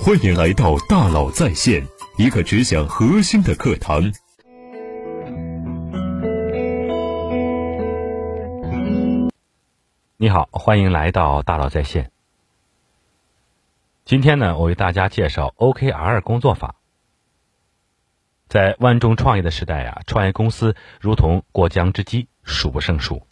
[0.00, 1.86] 欢迎来到大佬在线，
[2.16, 4.12] 一个只讲核心的课堂。
[10.16, 12.10] 你好，欢迎来到大佬在线。
[14.04, 16.74] 今天呢，我为大家介绍 OKR 工作法。
[18.48, 23.26] 在万众创业的时代啊，创业公司如同过江之鲫，数不胜数。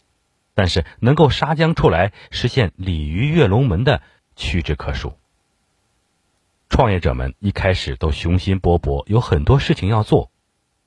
[0.53, 4.01] 但是能够杀江出来，实现鲤鱼跃龙门的
[4.35, 5.13] 屈指可数。
[6.71, 10.31] 创业者们一开始都雄心勃勃，有很多事情要做，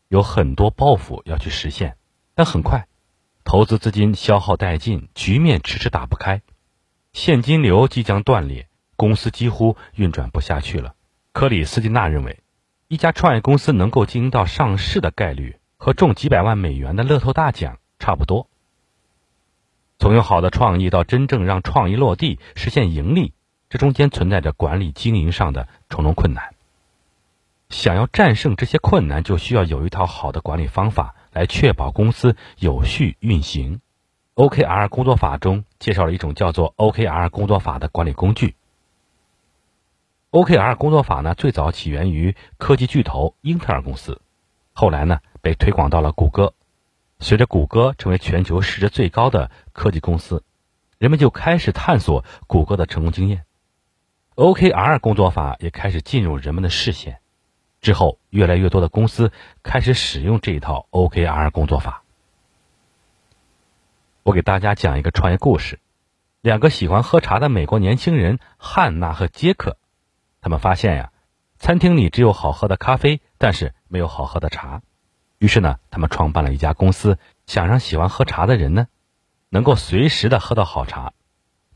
[0.08, 1.98] 有很多抱负要去实现。
[2.34, 2.88] 但很快，
[3.44, 6.40] 投资资金消耗殆尽，局面迟迟打不开，
[7.12, 8.66] 现金流即将断裂，
[8.96, 10.94] 公司几乎运转不下去了。
[11.34, 12.42] 克里斯蒂娜认为，
[12.88, 18.48] 一家创业公司能够经营到上市的概率和中几百万美元的乐透大奖差不多。
[19.98, 23.34] 从有好的创意到真正让创意落地、实现盈利，
[23.74, 26.54] 这中间存在着管理经营上的重重困难。
[27.70, 33.80] 想要战胜这些困难，就需要有一套好的管理方法来确保公司有序运行。
[34.36, 38.54] OKR 工作法中介绍了一种叫做 OKR 工作法的管理工具。
[40.30, 44.20] OKR 工作法呢，最早起源于科技巨头英特尔公司，
[44.72, 46.54] 后来呢被推广到了谷歌。
[47.18, 50.44] 随着谷歌成为全球市值最高的科技公司，
[50.98, 53.44] 人们就开始探索谷歌的成功经验。
[54.36, 57.20] OKR 工作法也开始进入人们的视线。
[57.80, 59.30] 之后，越来越多的公司
[59.62, 62.02] 开始使用这一套 OKR 工作法。
[64.24, 65.78] 我给大家讲一个创业故事：
[66.40, 69.76] 两个喜欢喝茶的美国年轻人汉娜和杰克，
[70.40, 71.12] 他们发现呀，
[71.58, 74.82] 餐厅里只有好喝的咖啡，但是没有好喝的茶。
[75.38, 78.88] 于是呢，他们创办了一家公司，想让喜欢喝茶的人呢，
[79.48, 81.12] 能够随时的喝到好茶。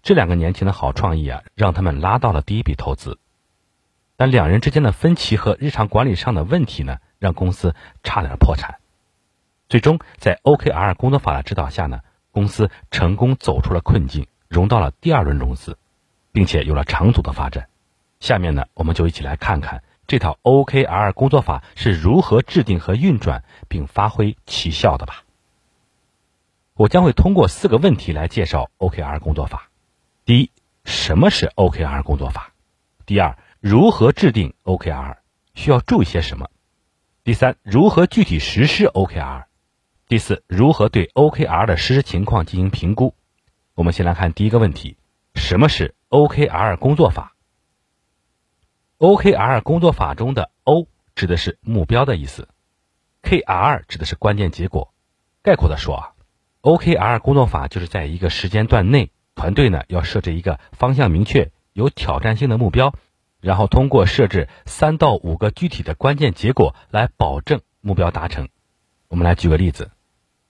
[0.09, 3.19] 这两个年轻的好创意啊，让他们拉到了第一笔投资。
[4.17, 8.79] 但两人之间的分歧和日常管理上的问题呢，让公司差点破产。
[9.69, 15.77] 最终，在 OKR 工作法的指导下呢，公司成功走出了困境，融到了第二轮融资，
[16.33, 17.69] 并且有了长足的发展。
[18.19, 19.83] 下面呢，我们就一起来看看。
[20.07, 25.25] 这套 OKR 工作法是如何制定和运转并发挥奇效的吧？
[26.73, 29.69] 我将会通过四个问题来介绍 OKR 工作法。
[30.29, 30.53] 第一，
[30.85, 32.53] 什么是 OKR 工作法？
[33.07, 35.17] 第二，如何制定 OKR？
[35.55, 36.51] 需要注意些什么？
[37.25, 39.47] 第三，如何具体实施 OKR？
[40.07, 43.15] 第四，如何对 OKR 的实施情况进行评估？
[43.73, 44.99] 我们先来看第一个问题：
[45.35, 47.35] 什么是 OKR 工作法
[48.99, 52.51] ？OKR 工作法中的 O 指的是目标的意思
[53.23, 54.93] ，KR 指的是关键结果。
[55.43, 56.13] 概括的说啊
[56.61, 62.93] ，OKR 工作法就是在一个时间段内，团队呢要设置一个方向明确、有挑战性的目标，
[63.41, 68.49] 然后通过设置三到五个具体的关键结果来保证目标达成。
[69.07, 69.93] 我们来举个例子，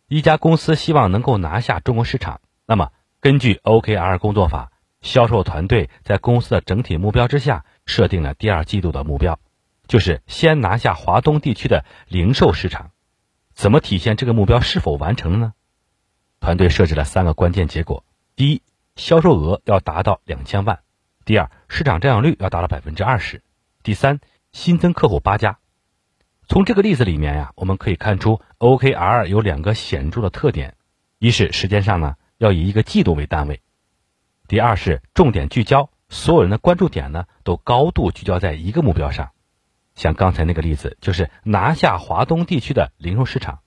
[0.09, 2.91] 一家公司希望能够拿下中国市场，那么
[3.21, 4.73] 根据 OKR 工作法，
[5.03, 7.65] 销售团队在公司的整体目标之下。
[7.91, 9.41] 设定了第二季度的目标，
[9.87, 12.91] 就是先拿下华东地区的零售市场。
[13.55, 15.55] 怎么体现这个目标是否完成呢？
[16.39, 18.05] 团队设置了三个关键结果：
[18.37, 18.61] 第一，
[18.99, 20.81] 销售额要达到两千万；
[21.25, 23.39] 第二，市场占有率要达到百分之二十；
[23.85, 24.19] 第三，
[24.53, 25.59] 新增客户八家。
[26.49, 30.75] 从这个例子里面呀，我们可以看出 OKR 有两个显著的特点：
[31.19, 33.61] 一是时间上呢要以一个季度为单位；
[34.49, 35.91] 第二是重点聚焦。
[36.09, 39.31] 所有人的关注点呢，都高度聚焦在一个目标上，
[39.95, 43.61] 像刚才那个例子，就是拿下华东地区的零售市场。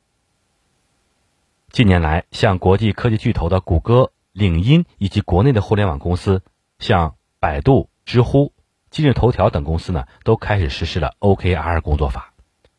[1.69, 6.43] 近年来，像国际科技巨头的谷歌、领英以及国内的互联网公司，
[6.79, 8.53] 像百度、知乎、
[8.89, 12.33] 今日头条等公司呢，都开始实施了 OKR 工作法，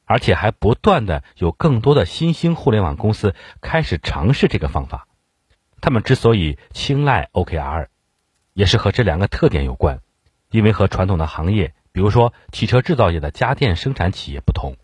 [0.05, 5.09] 而且还不断的有更多的新兴互联网公司开始尝试这个方法。
[5.81, 7.89] 他们之所以青睐 OKR。
[8.55, 10.01] 也是和这两个特点有关，
[10.51, 14.77] 因为和传统的行业，比如说汽车制造业的家电生产企业不同，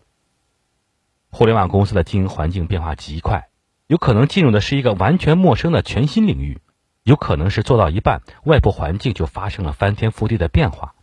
[1.29, 3.48] 互联网公司的经营环境变化极快，
[3.89, 6.59] 有可能进入的是一个完全陌生的全新领域，
[7.01, 10.93] 有可能是做到一半，外部环境就发生了翻天覆地的变化。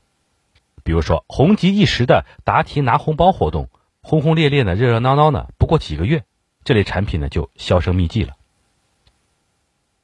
[0.84, 3.70] 比如说红极一时的答题拿红包活动，
[4.02, 6.22] 轰轰烈烈的热热闹闹的，不过几个月，
[6.62, 8.34] 这类产品呢就销声匿迹了。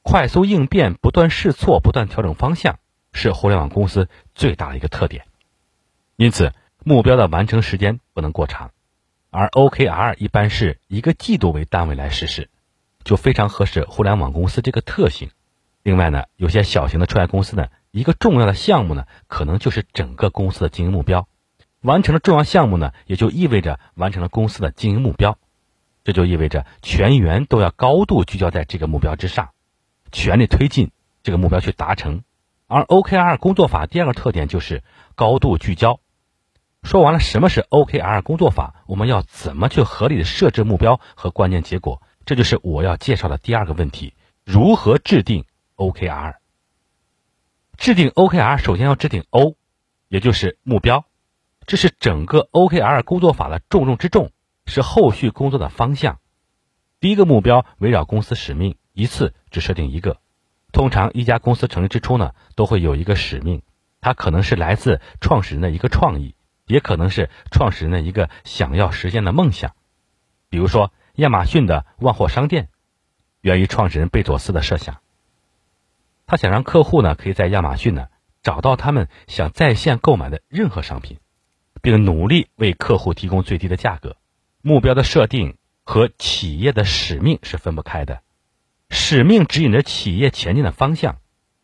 [0.01, 2.79] 快速应变、不断试错、不断调整方向，
[3.13, 5.23] 是互联网公司最大的一个特点。
[6.17, 6.51] 因此，
[6.83, 8.71] 目标的完成时间不能过长，
[9.29, 12.49] 而 OKR 一般是一个季度为单位来实施，
[13.03, 15.29] 就非常合适互联网公司这个特性。
[15.83, 21.27] 另外呢，有些小型的创业公司呢，一个重要的项目呢，可能就是整个公司的经营目标。
[21.81, 25.37] 完成了重要项目呢，也就意味着完成了公司的经营目标。
[26.05, 29.49] 这就意味着全员都要高度聚焦在这个目标之上，
[30.11, 30.91] 全力推进
[31.23, 32.23] 这个目标去达成。
[32.67, 34.83] 而 OKR 工作法第二个特点就是
[35.15, 35.99] 高度聚焦。
[36.81, 42.01] 说完了什么是 OKR 工作法，我们要怎么去合理的设置目标和关键结果？
[42.25, 46.35] 这就是我要介绍的第二个问题：如何制定 OKR？
[47.77, 49.55] 制定 OKR 首先要制定 O，
[50.07, 51.05] 也就是目标，
[51.65, 54.31] 这是整个 OKR 工作法的重中之重。
[54.65, 56.19] 是后续工作的方向。
[57.01, 60.21] 第一个目标围绕公司使命，一次只设定一个。
[60.71, 63.61] 通常一家公司成立之初呢，都会有一个使命，
[63.99, 66.33] 它可能是来自创始人的一个创意，
[66.65, 69.75] 也可能是创始人的一个想要实现的梦想。
[70.47, 72.69] 比如说，亚马逊的万货商店，
[73.41, 74.99] 源于创始人贝佐斯的设想。
[76.25, 78.07] 他想让客户呢，可以在亚马逊呢
[78.41, 81.19] 找到他们想在线购买的任何商品，
[81.83, 84.17] 并努力为客户提供最低的价格。
[84.63, 88.23] 目标的设定和企业的使命是分不开的，
[88.89, 91.17] 使命指引着企业前进的方向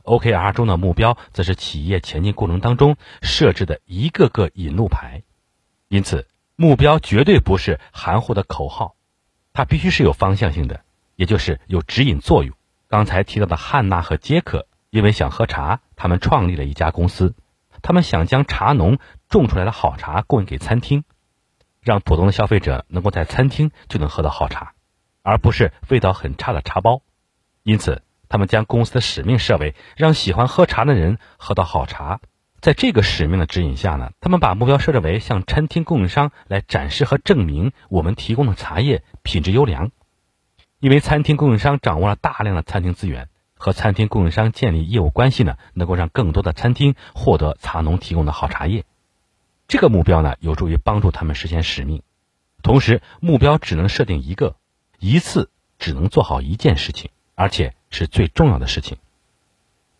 [0.03, 5.23] ，OKR 中的目标则是企业前进过程当中设置的一个个引路牌。
[5.87, 8.95] 因此，目标绝对不是含糊的口号，
[9.59, 10.85] 它必须是有方向性的，
[11.17, 12.55] 也就是有指引作用。
[12.87, 17.35] 刚才提到的汉娜和杰克，因为想喝茶，他们创立了一家公司，
[17.81, 21.03] 他们想将茶农种出来的好茶供应给餐厅。
[21.81, 24.75] 让普通的消费者能够在餐厅就能喝到好茶，
[25.23, 27.01] 而不是味道很差的茶包。
[27.63, 32.21] 因此，他们将公司的使命设为让喜欢喝茶的人喝到好茶。
[32.61, 39.91] 在这个使命的指引下呢，他们把目标设置为向餐厅供应商来展示和证明我们提供的茶叶品质优良。
[40.79, 48.85] 因为餐厅供应商掌握了大量的餐厅资源，和餐厅供应商建立业务关系呢，能够让更多的餐厅获得茶农提供的好茶叶。
[49.67, 52.01] 这个目标呢，有助于帮助他们实现使命。
[52.61, 54.55] 同时，目标只能设定一个，
[54.99, 58.97] 一次只能做好一件事情，而且是最重要的事情。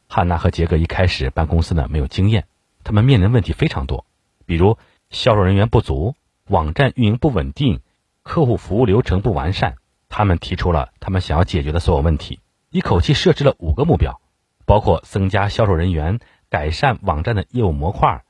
[0.07, 2.45] 汉娜和杰克一开始办公司呢，没有经验，
[2.83, 4.05] 他们面临问题非常多，
[4.45, 4.77] 比如
[5.09, 6.15] 销售人员不足、
[6.47, 7.81] 网站运营不稳定、
[8.23, 9.75] 客户服务流程不完善。
[10.07, 12.39] 他们提出了他们想要解决的所有问题，
[12.71, 14.19] 一口气设置了五个目标，
[14.65, 18.23] 包括增加销售人员、改善网站的业务模块。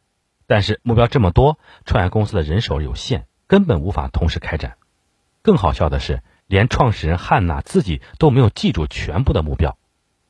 [0.46, 4.76] 但是目标这么多，创业公司的人手有限，根本无法同时开展。
[5.42, 9.78] 更好笑的是，连创始人汉娜自己都没有记住全部的目标。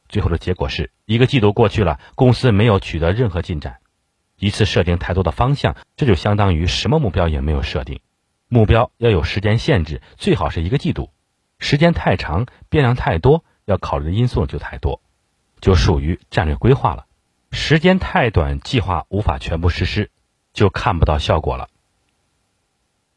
[0.07, 3.77] 最后的结果是一个季度过去了，公司没有取得任何进展。
[4.39, 7.99] 一次设定太多的方向，这就相当于什么目标也没有设定。
[8.47, 11.11] 目标要有时间限制，最好是一个季度。
[11.59, 15.01] 时间太长，变量太多，要考虑的因素就太多，
[15.59, 17.05] 就属于战略规划了。
[17.51, 20.09] 时间太短，计划无法全部实施，
[20.53, 21.67] 就看不到效果了。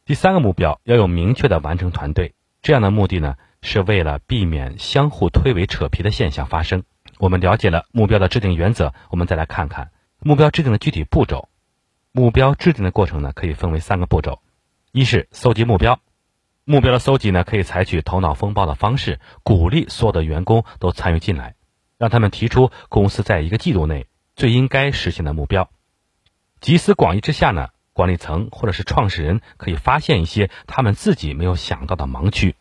[0.05, 6.83] 第三个目标要有明确的完成团队，这样的目的呢，是为了避免相互推诿扯皮的现象发生。
[7.19, 9.93] 我们了解了目标的制定原则，我们再来看看
[10.25, 11.49] 目标制定的具体步骤。
[12.13, 14.41] 目标制定的过程呢，可以分为三个步骤：
[14.93, 16.01] 一是搜集目标，
[16.65, 21.55] 目标的搜集呢，可以采取头脑风暴的方式，鼓励所有的员工都参与进来，
[21.99, 24.07] 让他们提出公司在一个季度内。
[24.35, 25.69] 最应该实现的目标，
[26.61, 32.57] 集思广益之下呢，管理层或者是创始人可以发现一些他们自己没有想到的盲区。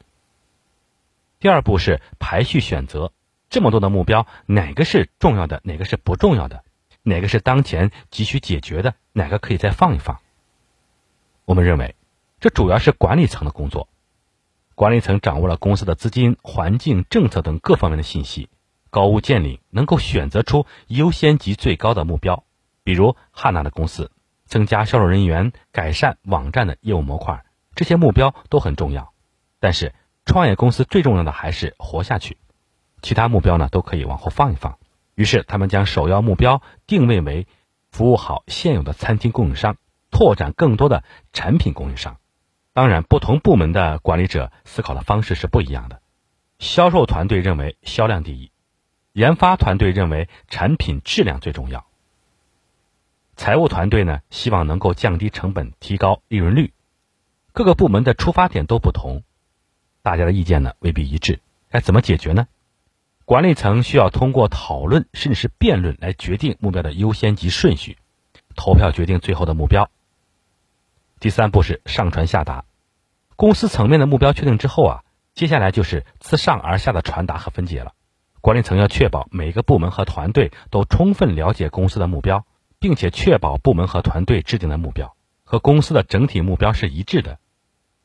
[1.39, 3.13] 第二步是排序选择，
[3.50, 6.65] 这么多的目标，哪个是重要的，哪个是不重要的，
[7.03, 10.20] 哪个是当前急需解决的，哪个可以再放一放。
[11.46, 11.96] 我们认为，
[12.39, 13.88] 这主要是管理层的工作，
[14.75, 18.50] 管理层掌握了公司的资金、环境、政策等各方面的信息。
[18.89, 22.43] 高屋建瓴，能够选择出优先级最高的目标，
[22.84, 24.12] 比如汉娜的公司，
[24.46, 29.13] 增加销售人员、改善网站的业务模块，这些目标都很重要。
[29.60, 32.38] 但是创业公司最重要的还是活下去，
[33.01, 34.77] 其他目标呢都可以往后放一放。
[35.15, 37.48] 于是他们将首要目标定位为
[37.91, 39.77] 服务好现有的餐厅供应商，
[40.10, 41.03] 拓展更多的
[41.34, 42.18] 产品供应商。
[42.74, 46.01] 当然，不同部门的管理者思考的方式是不一样的。
[46.60, 48.51] 销售团队认为销量第一。
[49.13, 51.86] 研发团队认为产品质量最重要，
[53.36, 56.72] 财务团队呢希望能够降低成本，提高利润率。
[57.51, 59.24] 各个部门的出发点都不同，
[60.01, 62.48] 大家的意见呢未必一致，该怎么解决呢？
[63.32, 67.98] 管理层需要通过讨论甚至是辩论来决定目标的优先级顺序，
[68.58, 69.90] 投票决定最后的目标。
[71.22, 72.66] 第三步是上传下达，
[73.38, 77.94] 公司层面的目标确定之后啊，接下来就是自上而下的传达和分解了。
[78.42, 82.46] 管理层要确保每个部门和团队都充分了解公司的目标，
[82.80, 87.40] 并且确保部门和团队制定的目标和公司的整体目标是一致的。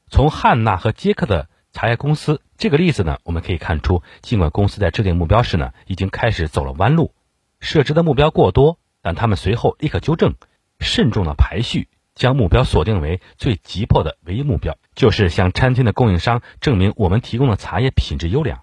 [0.09, 7.13] 从汉娜和杰克的茶叶公司这个例子呢，我们可以看出，尽管公司在制定目标时呢，已经开始走了弯路，
[7.61, 10.37] 设置的目标过多，但他们随后立刻纠正，
[10.81, 18.63] 慎重的排序，将目标锁定为最急迫的唯一目标，就是向餐厅的供应商证明我们提供的茶叶品质优良。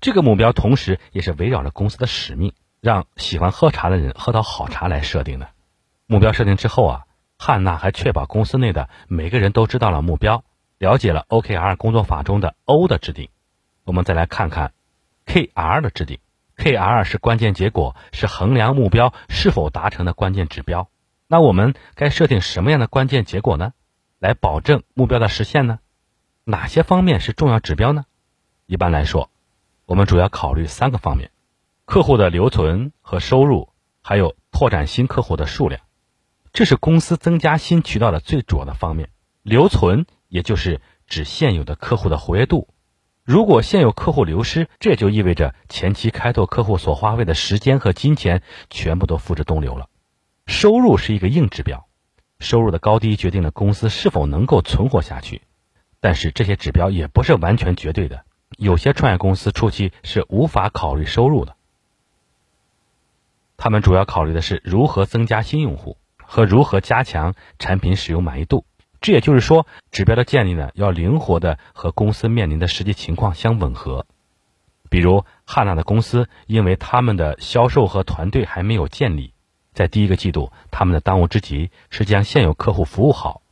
[0.00, 5.50] 这个目标同时也是围绕着公司的使命，让喜欢喝茶的人喝到好茶来设定的。
[6.06, 7.04] 目标设定之后啊，
[7.36, 10.42] 汉娜还确保公司内的每个人都知道了目标，
[10.78, 13.28] 了解了 OKR 工作法中的 O 的制定。
[13.84, 14.72] 我们再来看看
[15.26, 16.18] KR 的制定。
[16.56, 20.88] KR 是关键结果，是衡量目标是否达成的关键指标。
[21.28, 23.72] 那我们该设定什么样的关键结果呢？
[24.18, 25.80] 来保证目标的实现呢？
[26.44, 28.04] 哪些方面是重要指标呢？
[28.66, 29.30] 一般来说。
[29.84, 31.30] 我们主要考虑三个方面：
[31.84, 33.68] 客户的留存和收入，
[34.02, 35.82] 还有拓展新客户的数量。
[36.52, 39.10] 这是公司增加新渠道的最主要的方面。
[39.46, 42.66] 留存也就是指现有的客户的活跃度。
[43.22, 49.88] 如果现有客户流失，这就意味着前期开拓客户所花费的时间和金钱全部都付之东流了。
[50.48, 51.86] 收入是一个硬指标，
[52.40, 55.42] 收入的高低决定了公司是否能够存活下去。
[56.00, 58.24] 但是这些指标也不是完全绝对的。
[58.58, 61.54] 有些创业公司初期是无法考虑收入的，
[63.56, 68.64] 他们主要考虑的是如何增加新用户和如何加强产品使用满意度。
[69.06, 74.04] 这也就是说，指标的建立呢，要灵活的和公司面临的实际情况相吻合。
[74.90, 79.32] 比如汉娜的公司，因为他们的销售和团队还没有建立，
[79.72, 83.42] 在第一个季度，他们的当务之急是将现有客户服务好，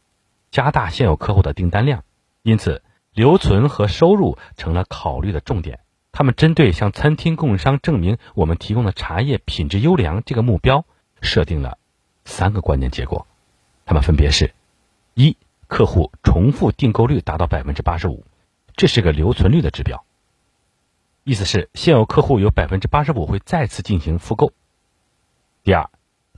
[0.50, 2.02] 加大现有客户的订单量，
[2.42, 2.82] 因此。
[3.12, 5.78] 留存和收入成了考虑的重点。
[6.10, 10.84] 他们针对向餐厅供应商证明我们提供的茶叶品质优良这个目标，
[11.20, 11.78] 设定了
[12.24, 13.28] 三个关键结果。
[13.86, 14.52] 他们分别是：
[15.14, 15.36] 一、
[15.68, 18.24] 客户重复订购率达到百分之八十五，
[18.76, 20.04] 这是个留存率的指标，
[21.24, 24.52] 意思是现有客户有百分之八十五会再次进行复购。
[25.62, 25.90] 第二，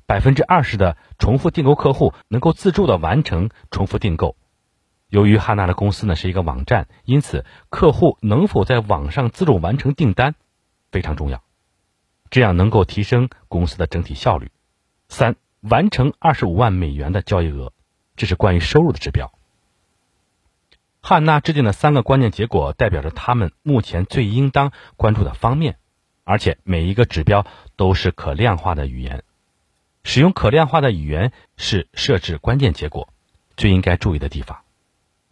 [0.06, 4.36] 百分之二十的重复订购客户能够自助的完成重复订购。
[5.08, 10.34] 由于汉娜的公司呢是一个网站，因此客户能否在网上自助完成订单
[10.90, 11.42] 非常重要，
[12.30, 14.50] 这样能够提升公司的整体效率。
[15.08, 17.72] 三、完成二十五万美元的交易额，
[18.16, 19.32] 这是关于收入的指标。
[21.00, 25.78] 汉娜制定的三个关键结果代表着他们目前最应当关注的方面，
[26.24, 27.46] 而且每一个指标
[27.76, 29.22] 都是可量化的语言。
[30.02, 33.08] 使用可量化的语言是设置关键结果
[33.56, 34.62] 最应该注意的地方。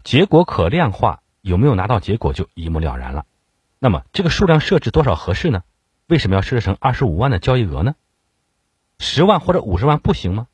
[0.03, 3.25] 结果可量化，有没有拿到结果就一目了然了。
[3.79, 5.63] 那么这个数量设置多少合适呢？
[6.07, 7.95] 为什么要设置成二十五万的交易额呢？
[8.99, 10.47] 十万或者五十万不行吗？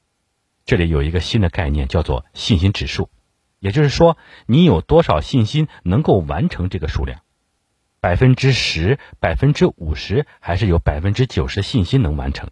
[0.71, 3.11] 这里有一个新的概念，叫做信心指数，
[3.59, 7.23] 也就是说你有多少信心能够完成这个数量？
[8.01, 12.51] 百分之十、百分之五十，还是有百分之九十的信心能完成？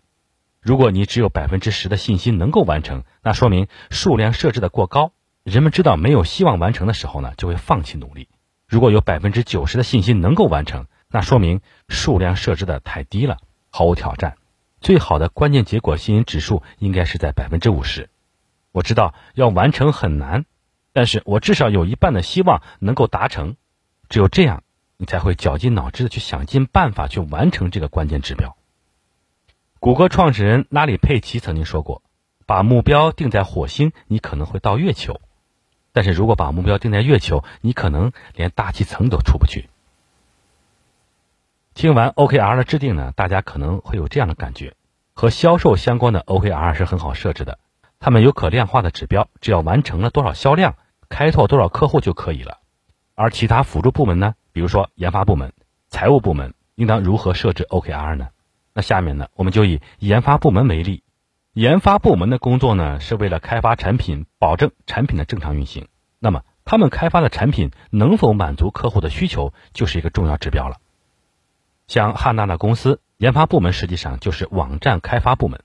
[0.61, 5.13] 如果你只有百分之十的信心能够完成，那说明数量设置的过高。
[5.45, 8.29] 人们知道没有希望完成的时候呢，就会放弃努力。
[8.67, 13.37] 如果有百分之九十的信心能够完成，那说明数量设置的太低了，
[13.71, 14.35] 毫无挑战。
[14.81, 18.11] 最好的关键结果吸引指数应该是在百分之五十。
[18.73, 20.45] 我知道要完成很难，
[20.93, 23.57] 但是我至少有一半的希望能够达成。
[24.09, 24.63] 只有这样，
[24.97, 28.57] 你才会绞尽脑汁的去想尽办法去完成这个关键指标。
[29.81, 32.03] 谷歌创始人拉里·佩奇曾经说过
[32.47, 35.21] ：“把目标定在火星，你可能会到月球。”
[35.93, 39.69] 但是如果把目标定在月球，你可能连大气层都出不去。
[41.79, 44.75] 听完 OKR 的制定呢，大家可能会有这样的感觉：
[45.13, 47.61] 和销售相关的 OKR 是很好设置的，
[48.01, 50.75] 他们有可量化的指标，只要完成了多少销量、
[51.09, 52.59] 开拓多少客户就可以了。
[53.15, 55.53] 而其他辅助部门呢，比如说研发部门、
[55.89, 58.31] 财务部门，应当如何设置 OKR 呢？
[58.75, 61.05] 那下面呢，我们就以研发部门为例。
[61.53, 65.87] 研发部门的工作呢，是为了开发产品，保证产品的正常运行。
[66.19, 70.79] 那么，他们开发的产品能否满足客户的需求，就是一个重要指标了。
[71.89, 75.63] 像汉娜娜公司，研发部门实际上就是网站开发部门。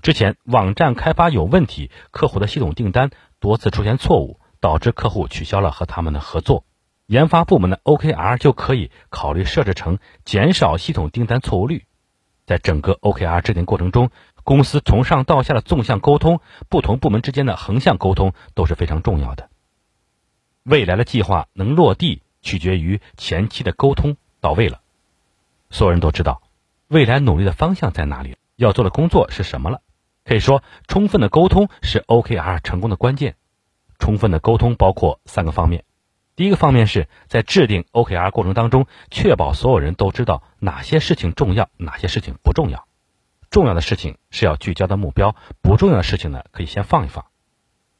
[0.00, 6.64] 之前网站开发有问题，客户的系统订单多次出现错误，导致客户取消了和他们的合作。
[7.06, 11.84] 研发部门的 OKR 就可以考虑设置成减少系统订单错误率。
[12.46, 14.10] 在整个 OKR 制定过程中，
[14.44, 19.48] 公司从上到下的纵向沟通，不同部门之间的横向沟通都是非常重要的。
[20.62, 24.82] 未来的计划能落地，取决于前期的沟通到位了。
[25.70, 26.42] 所有人都知道，
[26.88, 29.80] 未来努力的方向在哪里，要做的工作是什么了。
[30.24, 33.36] 可以说，充分的沟通是 OKR 成功的关键。
[33.98, 35.84] 充分的沟通包括三个方面。
[36.36, 42.88] 第一个方面是在制定 OKR 过程当中，确保所有人都知道哪些事情重要，哪些事情不重要。
[43.50, 47.26] 重要的事情是要聚焦的目标，不重要的事情呢可以先放一放。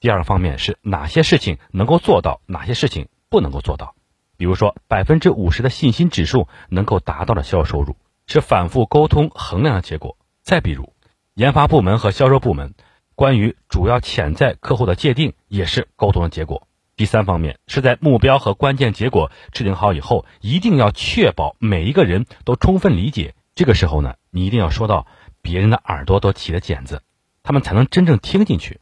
[0.01, 3.94] 第二个方面是哪些事情能够做到，哪些事情不能够做到。
[4.37, 10.17] 比如说，百分之五十的信心指数能够达到的销售收入，是反复沟通衡量的结果。
[10.43, 10.93] 再比如，
[11.35, 12.75] 研发部门和销售部门
[13.15, 16.67] 关于主要潜在客户的界定，也是沟通的结果。
[16.97, 23.35] 第三方面是在目标和关键结果制定好以后，一定要确保每一个人都充分理解。
[23.55, 25.07] 这个时候呢，你一定要说到
[25.43, 27.03] 别人的耳朵都起了茧子，
[27.43, 28.81] 他们才能真正听进去。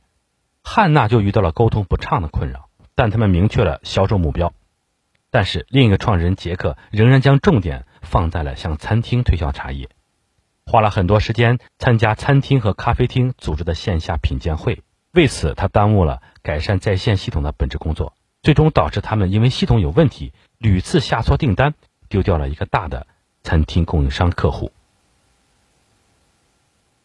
[0.62, 4.52] 汉娜就遇到了沟通不畅的困扰，但他们明确了销售目标。
[5.32, 9.88] 但是另一个创始人杰克仍然将重点放在了向餐厅推销茶叶，
[10.66, 14.82] 花了很多时间参加餐厅和咖啡厅组织的线下品鉴会。
[15.14, 18.12] 为此，他耽误了改善在线系统的本职工作，
[18.42, 21.72] 最终导致他们因为系统有问题，屡次下错订单，
[22.10, 23.06] 丢掉了一个大的
[23.42, 24.70] 餐厅供应商客户。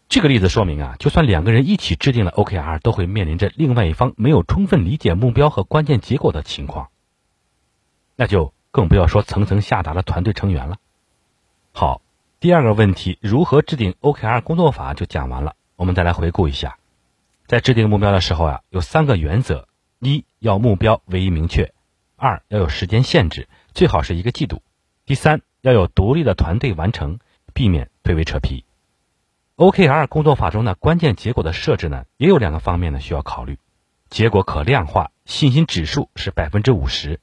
[0.10, 6.90] 这个例子说明啊，就算两个人一起制定了 OKR，都会面临着另外一方没有充分理解目标和关键结果的情况。
[8.18, 10.78] 那就更不要说层层下达的团队成员了。
[11.72, 12.02] 好，
[12.40, 15.56] 第二个问题，如何制定 OKR 工作法就讲完了。
[15.76, 16.80] 我们再来回顾一下。
[17.46, 19.68] 在制定目标的时候啊，有三个原则：
[20.00, 21.72] 一要目标唯一明确；
[22.16, 24.58] 二要有时间限制，最好是一个季度；
[25.06, 27.20] 第三要有独立的团队完成，
[27.54, 28.66] 避免推诿扯皮。
[29.58, 33.60] OKR 工作法中的关键结果的设置呢，也有两个方面呢需要考虑：
[34.10, 37.20] 结果可量化，信心指数是百分之五十；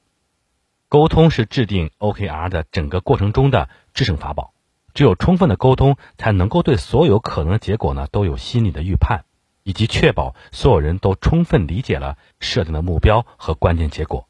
[0.89, 4.53] 沟通是制定 OKR 的整个过程中的制胜法宝。
[4.93, 9.25] 只有充分的沟通，才能够对所有可能的结果呢都有心理的预判。
[9.67, 14.29] 以及确保所有人都充分理解了设定的目标和关键结果，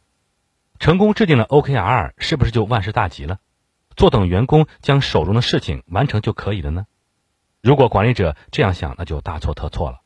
[0.80, 3.40] 成功制定了 OKR，是不是就万事大吉了？
[3.98, 6.86] 坐等员工将手中的事情完成就可以了呢？
[7.62, 10.00] 如果管理者这样想，那就大错特错了。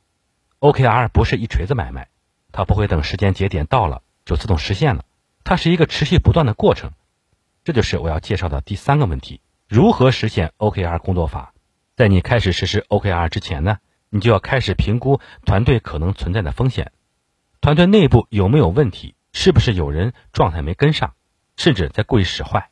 [0.62, 2.10] OKR 不是一锤子买卖，
[2.52, 5.06] 它不会等时间节点到了就自动实现了，
[5.50, 6.92] 它是一个持续不断的过程。
[7.64, 11.56] 这就是我要介绍的第三个问题：如何实现 OKR 工作法？
[11.96, 13.80] 在你开始实施 OKR 之前呢？
[14.12, 16.92] 你就要开始评估团队可能存在的风险，
[17.62, 21.16] 团队内部有没有问题，是不是有人状态没跟上，
[21.58, 22.70] 甚至在故意使坏？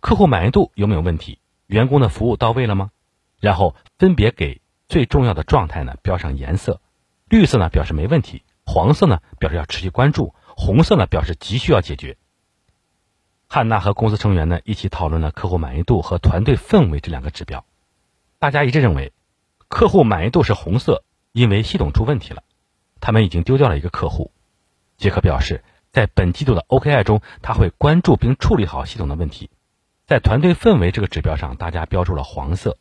[0.00, 1.38] 客户满意度有没有问题？
[1.66, 2.92] 员工的服务到位了吗？
[3.40, 6.80] 然后分别给最重要的状态呢标上颜色，
[7.28, 12.16] 绿色呢表示没问题，黄色呢表示要持续关注，红色呢表示急需要解决。
[13.46, 17.64] 汉娜和公司成员呢一起讨论了客户满意度和团队氛围这两个指标，
[18.38, 19.12] 大家一致认为。
[19.66, 22.44] 客户满意度是红色，因为系统出问题了，
[23.00, 24.30] 他们已经丢掉了一个客户。
[24.96, 29.50] 杰克表示，在本季度的 OKI 中，他会关注并处理好系统的问题。
[30.06, 32.78] 在团队氛围这个指标上，大家标注了黄色。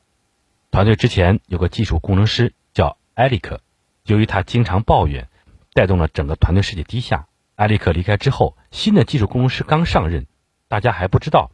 [0.70, 3.62] 团队之前有个技术工程师叫埃里克，
[4.04, 5.30] 由于他经常抱怨，
[5.74, 7.28] 带动了整个团队士气低下。
[7.56, 10.28] 埃里克离开之后，新的技术工程师刚上任，
[10.68, 11.52] 大家还不知道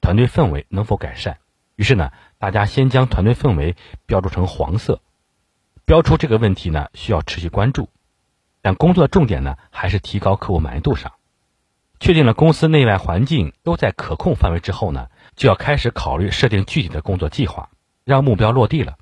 [0.00, 1.38] 团队氛围能否改善。
[1.74, 2.10] 于是呢。
[2.38, 5.00] 大家先将团队氛围标注成黄色，
[5.86, 7.88] 标出这个问题呢需要持续关注，
[8.60, 11.12] 但工作的重点呢还是提高客户满意度上。
[11.98, 17.70] 确定了公司内外环境都在可控范围之后呢，就要开始考虑设定具体的工作计划，
[18.04, 18.98] 让目标落地了。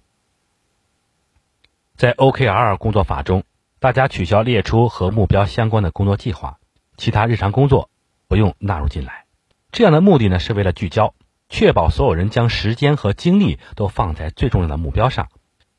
[1.97, 3.43] 在 OKR 工作法中，
[3.85, 6.59] 大家取消列出和目标相关的工作计划，
[6.97, 7.91] 其他日常工作
[8.29, 9.27] 不用纳入进来。
[9.73, 11.13] 这样的目的呢是为了聚焦。
[11.51, 15.29] 确保所有人将时间和精力都放在最重要的目标上。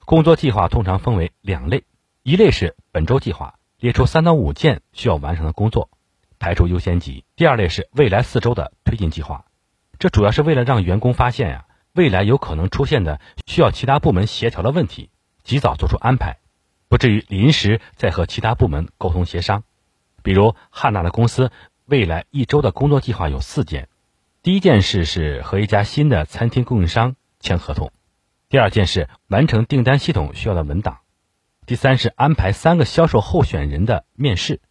[0.06, 1.84] 工作计划通常分为两类：
[2.22, 5.90] 一类是本周计划，列出三到五件需要完成的工作，
[6.38, 9.46] 排除优先级；第二类是未来四周的推进计划，
[9.98, 11.66] 这主要是为了让员工发现呀
[11.96, 15.10] 未来有可能出现的需要其他部门协调的问题，
[15.44, 16.38] 及早做出安排，
[16.88, 19.64] 不至于临时再和其他部门沟通协商。
[20.24, 21.52] 比如汉娜的公司
[21.86, 23.90] 未来一周的工作计划有四件。
[24.42, 27.92] 第一件事是和一家新的餐厅供应商签合同，
[28.50, 31.00] 第二件事完成订单系统需要的文档，
[31.66, 34.62] 第三是安排三个销售候选人的面试。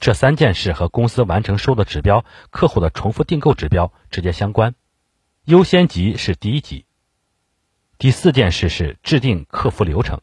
[0.00, 4.74] 这三件事和公司完成收的指标、客户的重复订购指标直接相关，
[5.44, 6.86] 优先级是第一级。
[7.96, 10.20] 第四件事是制定客服流程，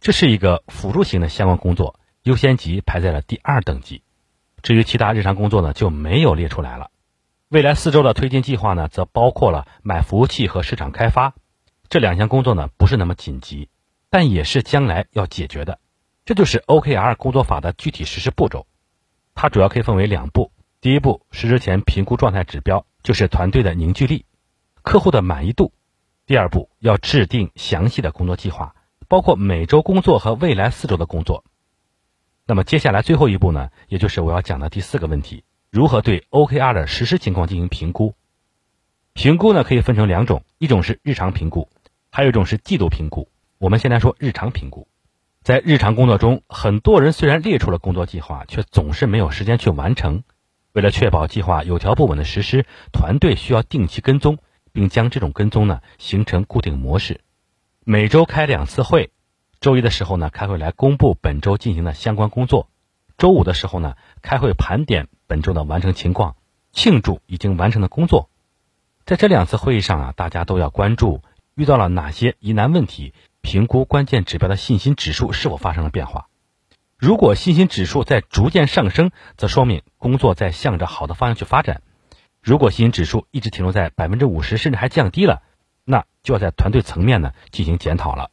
[0.00, 4.02] 这是一个辅助型的相关工作，优先级排在了第二等级。
[4.62, 6.90] 至于其他日常工作呢，就没有列出来了。
[7.48, 11.34] 未来四周的推进计划呢，则包括了买服务器和市场开发，
[11.88, 13.68] 这两项工作呢不是那么紧急，
[14.10, 15.78] 但也是将来要解决的。
[16.24, 18.66] 这就是 OKR 工作法的具体实施步骤。
[19.36, 24.24] 它主要可以分为两步：第一步，实施前评估状态指标，就是团队的凝聚力、
[24.82, 25.72] 客户的满意度；
[26.26, 28.74] 第二步，要制定详细的工作计划，
[29.08, 31.44] 包括每周工作和未来四周的工作。
[32.46, 38.14] 那么接下来最后一步呢，也就是我要讲的第四个问题：如何对 OKR 的实施情况进行评估？
[39.14, 41.68] 评估呢可以分成两种，一种是日常评估，
[42.10, 43.28] 还有一种是季度评估。
[43.58, 44.86] 我们先来说日常评估。
[45.42, 50.22] 在日常工作中，很多人虽然列出了工作计划，却总是没有时间去完成。
[50.72, 54.38] 为了确保计划有条不紊的实施，团队需要定期跟踪，
[54.72, 57.20] 并将这种跟踪呢形成固定模式。
[57.88, 59.12] 每周开两次会。
[59.60, 62.66] 周一的时候呢，开会来公布本周进行的相关工作；
[63.16, 66.34] 周五的时候呢，开会盘点本周的完成情况，
[66.72, 68.28] 庆祝已经完成的工作。
[69.04, 71.22] 在这两次会议上啊，大家都要关注
[71.54, 76.26] 遇到了哪些疑难问题，评估关键指标的信心指数是否发生了变化。
[76.98, 81.82] 如果信心指数在逐渐上升，则说明工作在向着好的方向去发展；
[82.42, 85.44] 如果信心指数一直停留在百分之五十，甚至还降低了，
[86.26, 88.32] 就要在团队层面呢进行检讨了。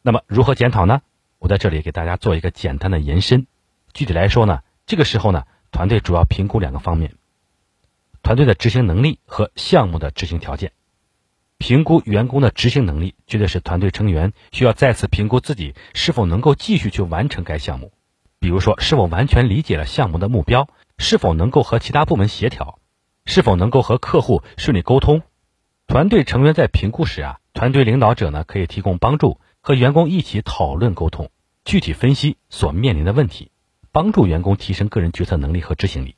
[0.00, 1.02] 那么如何检讨呢？
[1.38, 3.46] 我在这里给大家做一个简单的延伸。
[3.92, 7.14] 具体来说呢，这个时候呢，团队主要评估两个方面：
[8.22, 10.72] 团队的执行能力和项目的执行条件。
[11.58, 17.92] 评估员工的执行能力，绝对是团队成员需要再次评估自己是否能够继续去完成该项目。
[18.38, 22.78] 比如说，是否完全理解了项目的目标，是否能够和其他部门协调，
[23.26, 25.22] 是否能够和客户顺利沟通。
[25.86, 29.40] 团队成员在评估时啊，团队领导者呢可以提供帮助。
[29.66, 31.30] 和员工一起讨论沟通，
[31.64, 33.50] 具体分析所面临的问题，
[33.92, 36.16] 帮助员工提升个人决策能力和执行力。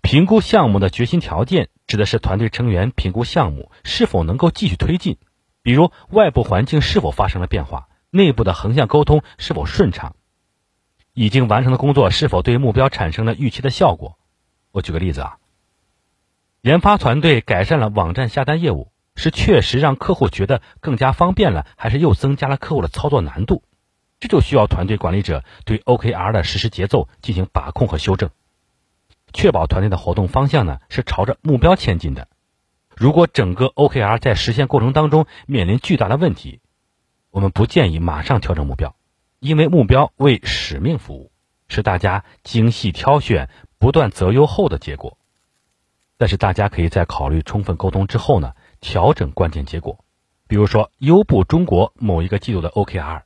[0.00, 5.18] 评估项目的决心条件，指的是团队成员评估项目是否能够继续推进，
[5.62, 10.16] 比如外部环境是否发生了变化，内部的横向沟通是否顺畅，
[11.12, 14.16] 已经完成的工作是否对目标产生了预期的效果。
[14.72, 15.36] 我举个例子啊，
[16.60, 18.92] 研发团队改善了网站下单业务。
[19.20, 23.64] 是确实让客户觉得更加方便了，还是又增加了客户的操作难度？
[24.20, 28.30] 这就需要团队管理者对 OKR 的实施节奏进行把控和修正，
[29.32, 32.28] 确保团队的活动方向呢是朝着目标前进的。
[32.94, 36.60] 如果整个 OKR 在实现过程当中面临巨大的问题，
[37.32, 38.94] 我们不建议马上调整目标，
[39.40, 41.32] 因为目标为使命服务，
[41.66, 45.18] 是大家精细挑选、不断择优后的结果。
[46.18, 48.52] 但是大家可以在考虑充分沟通之后呢？
[48.80, 50.04] 调整关键结果，
[50.46, 53.22] 比如说优步中国某一个季度的 OKR，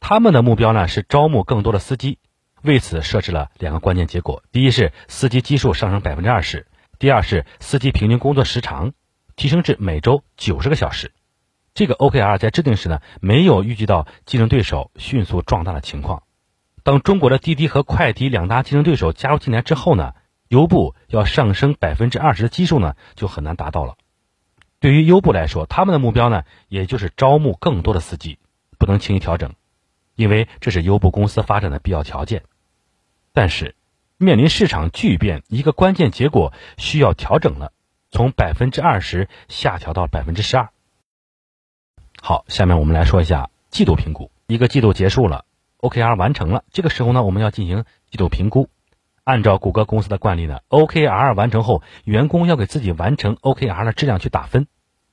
[0.00, 2.18] 他们的目标呢是招募更多的司机，
[2.62, 6.66] 为此设置了两个关键结果：第一是司机基数上升百分之二十；
[6.98, 8.92] 第二是司机平均工作时长
[9.34, 11.12] 提升至每周九十个小时。
[11.74, 16.22] 这个 OKR 在制定时呢，没有预计到竞争对手迅速壮大的情况。
[16.84, 20.12] 当中国的滴滴和快滴两大竞争对手加入进来之后呢，
[20.52, 23.96] 优步要上升百分之二十的基数呢，就很难达到了。
[24.80, 28.38] 对于优步来说，他们的目标呢，也就是招募更多的司机，
[28.76, 29.54] 不能轻易调整，
[30.14, 32.42] 因为这是优步公司发展的必要条件。
[33.32, 33.74] 但是，
[34.18, 37.72] 面临市场巨变，一个关键结果需要调整了，
[38.10, 40.68] 从百分之二十下调到百分之十二。
[42.20, 44.30] 好，下面我们来说一下季度评估。
[44.48, 45.46] 一个季度结束了
[45.78, 48.68] ，OKR 完成了，这个时候呢，我们要进行季度评估。
[49.24, 54.66] 按照谷歌公司的惯例呢，OKR 完成后，员工要给自己完成 OKR 的质量去打分，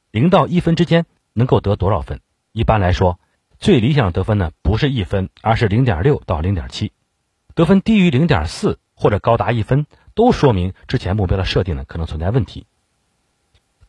[0.10, 2.20] 零到一分之间能够得多少分？
[2.52, 3.20] 一般来说，
[3.60, 6.92] 最理想的得分呢不是一分，而是零点六到零点七。
[7.54, 12.66] 得分低于零点四或者高达一分，都说明之前目标的设定呢可能存在问题。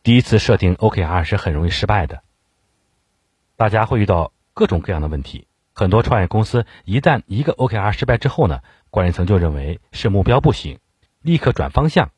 [0.03, 2.21] 第一次设定 OKR 是很容易失败的，
[3.55, 5.47] 大家会遇到各种各样的问题。
[5.73, 8.59] 很多创业公司一旦一个 OKR 失败之后呢？
[8.91, 10.79] 管理层就认为是目标不行，
[11.21, 12.11] 立刻转方向。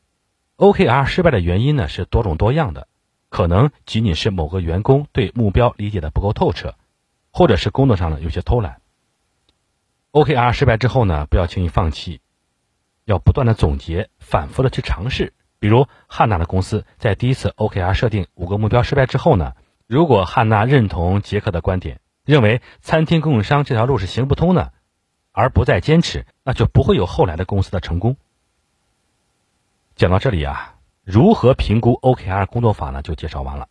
[0.58, 2.88] OKR 失败的原因呢是多种多样的，
[3.30, 6.74] 可能仅仅是某个员工对目标理解的不够透彻，
[7.32, 8.82] 或者是工作上呢有些偷懒。
[10.14, 12.22] OKR 失败之后呢，不要轻易放弃，
[13.06, 15.34] 要不断的总结，反复的去尝试。
[15.60, 19.54] 比如汉娜的公司在第一次 OKR 设定五个目标失败之后呢，
[19.86, 24.74] 如果汉娜认同杰克的观点，认为餐厅供应商这条路是行不通的。
[25.34, 28.16] 而不再坚持，那就不会有后来的公司的成功。
[29.96, 33.02] 讲到这里啊，如何评估 OKR 工作法呢？
[33.02, 33.68] 就介绍完了。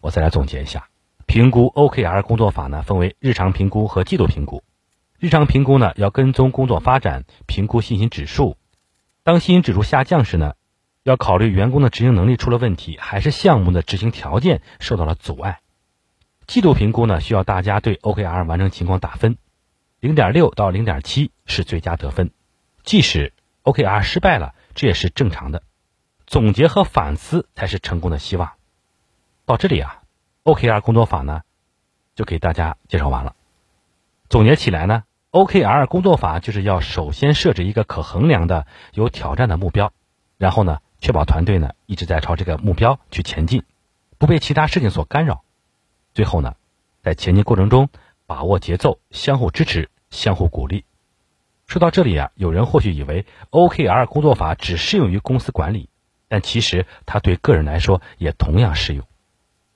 [0.00, 0.88] 我再来总结一下，
[1.26, 4.62] 评估 OKR 工作法呢，分为日常评估和季度评估。
[5.18, 8.56] 日常评估呢，要跟踪工作发展，评估信心指数。
[9.22, 10.54] 当信心指数下降时呢，
[11.02, 15.60] 要考虑员工的执行能力出了问题，还是项目的执行条件受到了阻碍。
[16.46, 19.38] 季度评估呢，需要大家对 OKR 完成情况打分，
[20.04, 22.30] 零点六到零点七是最佳得分。
[22.82, 25.62] 即使 OKR 失败了，这也是正常的。
[26.26, 28.52] 总结和反思才是成功的希望。
[29.46, 30.02] 到这里啊
[30.42, 31.40] ，OKR 工作法呢，
[32.14, 33.34] 就给大家介绍完了。
[34.28, 39.90] 总结起来呢，OKR 工作法就是要首先设置一个可衡量的、有挑战的目标，
[40.36, 43.62] 然后呢，确保团队呢一直在朝这个目标去前进，
[44.18, 45.44] 不被其他事情所干扰。
[46.12, 46.56] 最后呢，
[47.02, 47.88] 在前进过程中
[48.26, 50.84] 把握节奏，相互支持，相互鼓励。
[51.66, 55.90] 说到这里啊，有人或许以为 OKR 工作法只适用于公司管理。
[56.26, 59.06] 但其实它对个人来说也同样适用。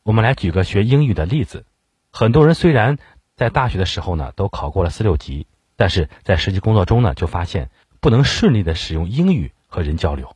[0.03, 1.67] 我们来举个学英语的例子。
[2.11, 2.99] 很多人虽然
[3.37, 5.47] 在大学的时候呢都考过了四六级，
[5.77, 7.71] 但是在实际工作中呢就发现
[8.01, 10.35] 不能顺利的使用英语和人交流。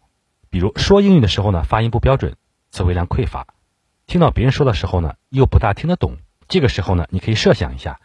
[0.48, 2.36] 比如说英语的时候呢发音不标准，
[2.70, 3.46] 词汇量匮乏，
[4.06, 6.18] 听到别人说的时候呢又不大听得懂。
[6.46, 8.00] 这个时候呢你可以设想一下，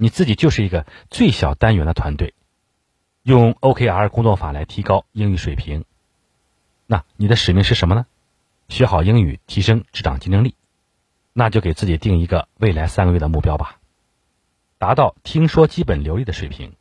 [0.00, 2.32] 你自己就是一个最小单元的团队，
[3.24, 5.84] 用 OKR 工作法来提高英语水平。
[6.86, 8.06] 那你的使命是什么呢？
[8.68, 10.54] 学好英语，提升职场竞争力，
[11.32, 13.80] 那就给自己定一个未来三个月的目标吧，
[14.78, 16.74] 达到听说基本流利的水平。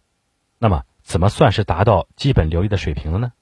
[0.59, 3.33] 那么，怎么算是达到基本流利的水平了呢？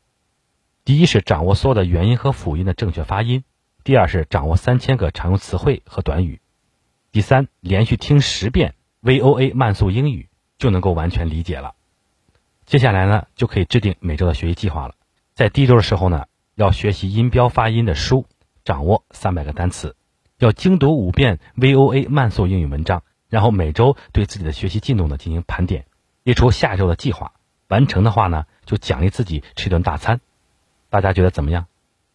[0.85, 3.41] 第一是掌握所有的元音和辅音的正确发音；
[3.83, 6.39] 第二是掌握三千个常用词汇和短语；
[7.11, 8.73] 第三，连续听十遍
[9.05, 11.75] VOA 慢速英语就能够完全理解了。
[12.65, 14.95] 接下来呢，就可以制定每周的学习计划了。
[15.33, 16.25] 在第一周的时候呢。
[16.57, 18.27] 要学习音标发音的书，
[18.63, 19.97] 掌握三百个单词，
[20.39, 25.85] 要精读五遍 VOA 慢速英语文章，然后每周对自己的学习进度呢进行盘点，
[26.23, 27.33] 列出下周的计划。
[27.67, 30.21] 完成的话呢，就奖励自己吃一顿大餐。
[30.89, 31.65] 大家觉得怎么样？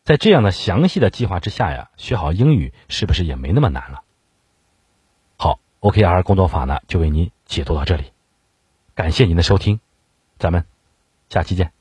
[0.04, 4.04] 在这样的详细的计划之下呀，学好英语是不是也没那么难了？
[5.80, 8.12] ，OKR 工作法呢就为您解读到这里，
[8.94, 9.80] 感谢您的收听，
[10.38, 10.64] 咱们
[11.28, 11.72] 下期见。